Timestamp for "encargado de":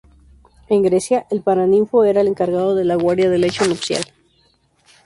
2.27-2.85